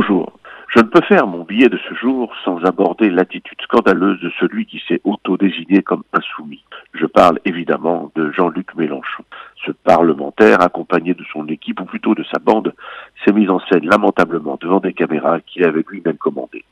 [0.00, 0.32] Bonjour.
[0.74, 4.64] Je ne peux faire mon billet de ce jour sans aborder l'attitude scandaleuse de celui
[4.64, 6.64] qui s'est auto-désigné comme insoumis.
[6.94, 9.24] Je parle évidemment de Jean-Luc Mélenchon.
[9.66, 12.72] Ce parlementaire, accompagné de son équipe, ou plutôt de sa bande,
[13.22, 16.64] s'est mis en scène lamentablement devant des caméras qu'il avait lui-même commandées.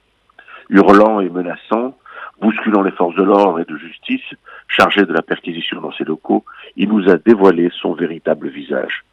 [0.70, 1.98] Hurlant et menaçant,
[2.40, 4.24] bousculant les forces de l'ordre et de justice,
[4.68, 9.04] chargé de la perquisition dans ses locaux, il nous a dévoilé son véritable visage.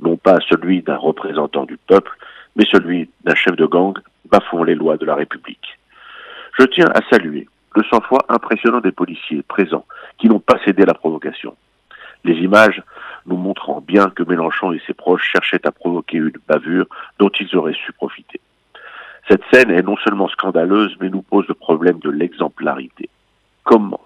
[0.00, 2.16] Non pas celui d'un représentant du peuple,
[2.56, 3.98] mais celui d'un chef de gang
[4.30, 5.78] bafouant les lois de la République.
[6.58, 9.86] Je tiens à saluer le sang-froid impressionnant des policiers présents
[10.18, 11.56] qui n'ont pas cédé à la provocation.
[12.24, 12.82] Les images
[13.26, 16.86] nous montrant bien que Mélenchon et ses proches cherchaient à provoquer une bavure
[17.18, 18.40] dont ils auraient su profiter.
[19.28, 23.08] Cette scène est non seulement scandaleuse, mais nous pose le problème de l'exemplarité.
[23.64, 24.00] Comment,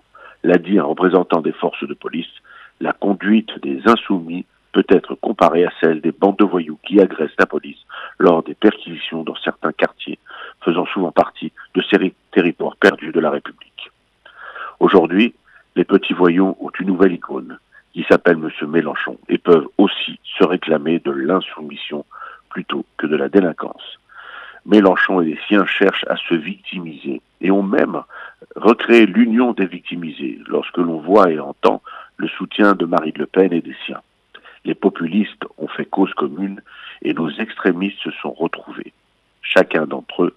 [0.45, 2.31] l'a dit un représentant des forces de police,
[2.81, 7.39] la conduite des insoumis peut être comparée à celle des bandes de voyous qui agressent
[7.39, 7.79] la police
[8.19, 10.19] lors des perquisitions dans certains quartiers,
[10.65, 13.91] faisant souvent partie de ces territoires perdus de la République.
[14.81, 15.35] Aujourd'hui,
[15.77, 17.59] les petits voyous ont une nouvelle icône,
[17.93, 18.69] qui s'appelle M.
[18.69, 22.05] Mélenchon, et peuvent aussi se réclamer de l'insoumission
[22.51, 23.99] plutôt que de la délinquance.
[24.67, 28.03] Mélenchon et les siens cherchent à se victimiser et ont même
[28.57, 31.83] recréé l'union des victimisés lorsque l'on voit et entend
[32.17, 34.01] le soutien de Marine Le Pen et des siens.
[34.65, 36.61] Les populistes ont fait cause commune
[37.03, 38.93] et nos extrémistes se sont retrouvés.
[39.43, 40.37] Chacun d'entre eux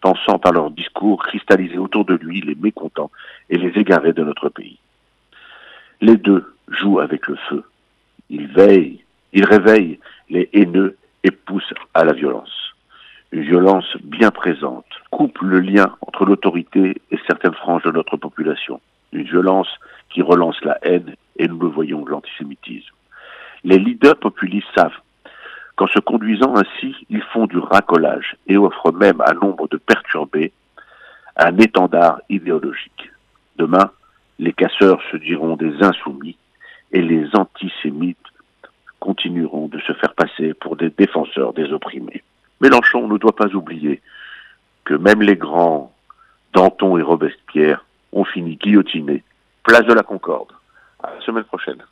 [0.00, 3.10] pensant par leur discours cristalliser autour de lui les mécontents
[3.50, 4.78] et les égarés de notre pays.
[6.00, 7.64] Les deux jouent avec le feu.
[8.30, 9.02] Ils veillent,
[9.32, 9.98] ils réveillent
[10.30, 12.74] les haineux et poussent à la violence.
[13.32, 18.80] Une violence bien présente coupe le lien entre l'autorité et certaines franges de notre population.
[19.12, 19.68] Une violence
[20.10, 22.94] qui relance la haine et nous le voyons, l'antisémitisme.
[23.64, 24.96] Les leaders populistes savent
[25.76, 30.52] qu'en se conduisant ainsi, ils font du racolage et offrent même à nombre de perturbés
[31.36, 33.10] un étendard idéologique.
[33.56, 33.90] Demain,
[34.38, 36.36] les casseurs se diront des insoumis
[36.92, 38.18] et les antisémites
[39.00, 42.22] continueront de se faire passer pour des défenseurs des opprimés.
[42.60, 44.00] Mélenchon ne doit pas oublier
[44.84, 45.92] que même les grands
[46.52, 49.22] Danton et Robespierre ont fini guillotinés,
[49.62, 50.52] place de la Concorde.
[51.02, 51.82] À la semaine prochaine.